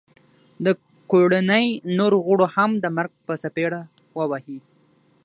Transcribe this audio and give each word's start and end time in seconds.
د 0.65 0.67
کوړنۍ 1.11 1.67
نورو 1.99 2.17
غړو 2.27 2.47
هم 2.55 2.71
د 2.83 2.85
مرګ 2.97 3.11
په 3.25 3.33
څپېړه 3.41 3.81
وه 4.17 4.25
وهي 4.31 4.57